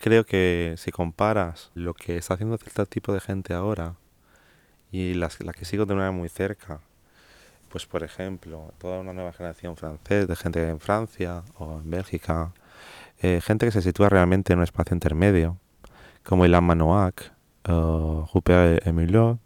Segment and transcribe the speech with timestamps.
[0.00, 3.96] creo que si comparas lo que está haciendo cierto tipo de gente ahora
[4.90, 6.80] y las, la que sigo de manera muy cerca,
[7.68, 12.52] pues por ejemplo, toda una nueva generación francés, de gente en Francia o en Bélgica,
[13.20, 15.58] eh, gente que se sitúa realmente en un espacio intermedio,
[16.24, 17.32] como Ilan Manoac,
[17.68, 19.38] o Rupert Emilio,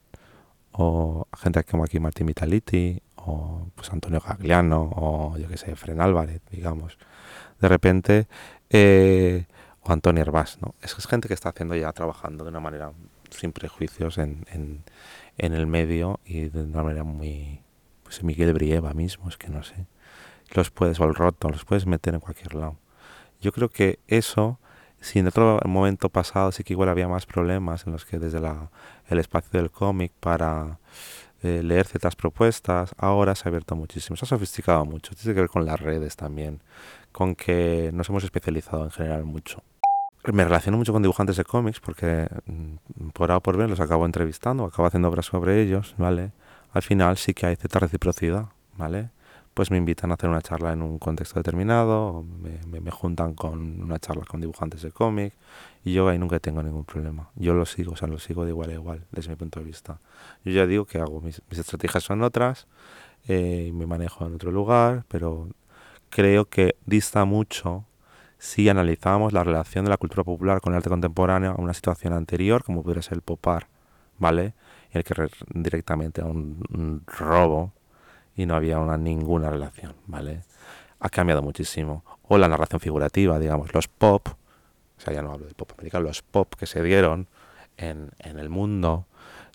[0.72, 6.00] o gente como aquí Martín Vitaliti, o pues Antonio Gagliano, o yo que sé, Fren
[6.00, 6.96] Álvarez, digamos.
[7.60, 8.28] De repente,
[8.70, 9.46] eh,
[9.84, 10.74] o Antonio Herbás, ¿no?
[10.82, 12.92] Es, es gente que está haciendo ya, trabajando de una manera
[13.30, 14.82] sin prejuicios en, en,
[15.38, 17.62] en el medio y de una manera muy,
[18.02, 19.86] pues Miguel Brieva mismo, es que no sé,
[20.52, 22.76] los puedes, o el roto, los puedes meter en cualquier lado.
[23.40, 24.58] Yo creo que eso,
[25.00, 28.40] si en otro momento pasado sí que igual había más problemas en los que desde
[28.40, 28.70] la,
[29.08, 30.78] el espacio del cómic para
[31.42, 35.40] eh, leer ciertas propuestas, ahora se ha abierto muchísimo, se ha sofisticado mucho, tiene que
[35.40, 36.62] ver con las redes también,
[37.12, 39.62] con que nos hemos especializado en general mucho.
[40.32, 43.80] Me relaciono mucho con dibujantes de cómics porque mm, por A o por B los
[43.80, 46.32] acabo entrevistando, acabo haciendo obras sobre ellos, ¿vale?
[46.72, 49.10] Al final sí que hay cierta reciprocidad, ¿vale?
[49.52, 53.82] Pues me invitan a hacer una charla en un contexto determinado, me, me, juntan con
[53.82, 55.34] una charla con dibujantes de cómic
[55.84, 57.28] y yo ahí nunca tengo ningún problema.
[57.36, 59.66] Yo lo sigo, o sea, lo sigo de igual a igual, desde mi punto de
[59.66, 60.00] vista.
[60.44, 62.66] Yo ya digo que hago, mis, mis estrategias son otras,
[63.28, 65.48] eh, me manejo en otro lugar, pero
[66.08, 67.84] creo que dista mucho
[68.44, 72.12] si analizamos la relación de la cultura popular con el arte contemporáneo a una situación
[72.12, 73.68] anterior, como pudiera ser el popar,
[74.18, 74.52] ¿vale?
[74.92, 75.14] En el que
[75.54, 77.72] directamente a un, un, robo
[78.36, 80.42] y no había una, ninguna relación, ¿vale?
[81.00, 82.04] Ha cambiado muchísimo.
[82.28, 86.04] O la narración figurativa, digamos, los pop, o sea, ya no hablo del pop americano,
[86.04, 87.28] los pop que se dieron
[87.78, 89.06] en, en el mundo,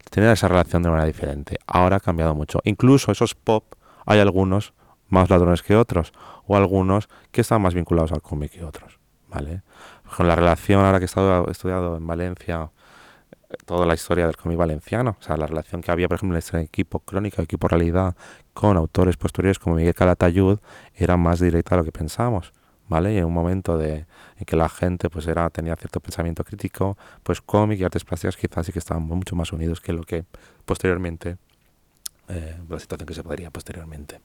[0.09, 1.59] tenían esa relación de manera diferente.
[1.67, 2.59] Ahora ha cambiado mucho.
[2.63, 3.65] Incluso esos pop,
[4.07, 4.73] hay algunos
[5.09, 6.13] más ladrones que otros,
[6.47, 9.63] o algunos que están más vinculados al cómic que otros, ¿vale?
[10.15, 12.71] Con la relación, ahora que he estado estudiado en Valencia,
[13.65, 16.39] toda la historia del cómic valenciano, o sea, la relación que había, por ejemplo, en
[16.39, 18.15] este equipo crónica, equipo realidad,
[18.53, 20.59] con autores posteriores como Miguel Calatayud,
[20.95, 22.53] era más directa a lo que pensamos,
[22.87, 23.13] ¿vale?
[23.13, 24.05] Y en un momento de,
[24.37, 28.37] en que la gente pues era, tenía cierto pensamiento crítico, pues cómic y artes plásticas
[28.37, 30.25] quizás sí que estaban mucho más unidos que lo que
[30.65, 31.37] posteriormente,
[32.27, 34.21] eh, la situación que se podría posteriormente.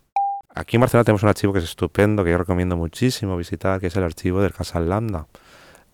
[0.57, 3.89] Aquí en Barcelona tenemos un archivo que es estupendo, que yo recomiendo muchísimo visitar, que
[3.89, 5.27] es el archivo del Casal Lambda,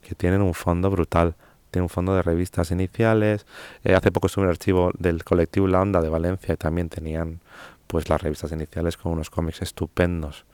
[0.03, 1.34] que tienen un fondo brutal.
[1.71, 3.47] Tiene un fondo de revistas iniciales.
[3.84, 7.41] Eh, hace poco estuve en el archivo del colectivo Lambda de Valencia y también tenían
[7.87, 10.44] pues las revistas iniciales con unos cómics estupendos.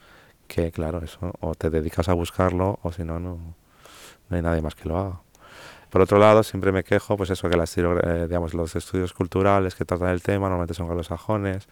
[0.46, 3.38] Que claro, eso, o te dedicas a buscarlo o si no, no,
[4.30, 5.20] hay nadie más que lo haga.
[5.96, 9.74] Por otro lado, siempre me quejo, pues eso, que las, eh, digamos, los estudios culturales
[9.74, 11.68] que tratan el tema normalmente son anglosajones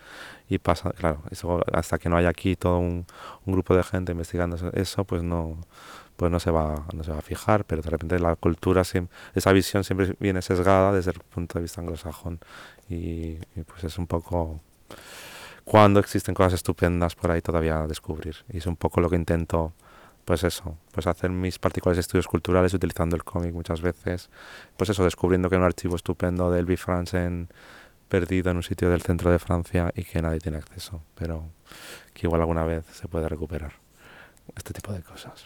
[0.49, 3.05] y pasa, claro, eso, hasta que no haya aquí todo un,
[3.45, 5.59] un, grupo de gente investigando eso, pues no,
[6.17, 8.81] pues no se va, no se va a fijar, pero de repente la cultura,
[9.35, 12.41] esa visión siempre viene sesgada desde el punto de vista anglosajón
[12.89, 14.59] y, y pues es un poco
[15.65, 19.17] cuando existen cosas estupendas por ahí todavía a descubrir y es un poco lo que
[19.17, 19.75] intento
[20.25, 24.31] pues eso, pues hacer mis particulares estudios culturales utilizando el cómic muchas veces,
[24.77, 27.49] pues eso, descubriendo que hay un archivo estupendo de Elvis Franzen
[28.09, 31.49] perdido en un sitio del centro de Francia y que nadie tiene acceso, pero
[32.13, 33.73] que igual alguna vez se puede recuperar
[34.55, 35.45] este tipo de cosas.